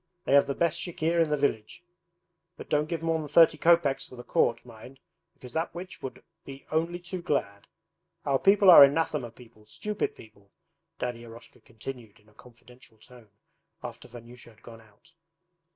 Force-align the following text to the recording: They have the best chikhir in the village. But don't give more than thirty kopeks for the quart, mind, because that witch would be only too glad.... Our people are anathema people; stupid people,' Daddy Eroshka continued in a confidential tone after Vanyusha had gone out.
They 0.25 0.33
have 0.33 0.47
the 0.47 0.55
best 0.55 0.79
chikhir 0.81 1.21
in 1.23 1.29
the 1.29 1.37
village. 1.37 1.83
But 2.57 2.69
don't 2.71 2.89
give 2.89 3.03
more 3.03 3.19
than 3.19 3.27
thirty 3.27 3.55
kopeks 3.59 4.03
for 4.09 4.15
the 4.15 4.23
quart, 4.23 4.65
mind, 4.65 4.99
because 5.35 5.53
that 5.53 5.75
witch 5.75 6.01
would 6.01 6.23
be 6.43 6.65
only 6.71 6.97
too 6.97 7.21
glad.... 7.21 7.67
Our 8.25 8.39
people 8.39 8.71
are 8.71 8.83
anathema 8.83 9.29
people; 9.29 9.67
stupid 9.67 10.15
people,' 10.15 10.49
Daddy 10.97 11.21
Eroshka 11.21 11.59
continued 11.63 12.19
in 12.19 12.27
a 12.29 12.33
confidential 12.33 12.97
tone 12.97 13.29
after 13.83 14.07
Vanyusha 14.07 14.49
had 14.49 14.63
gone 14.63 14.81
out. 14.81 15.13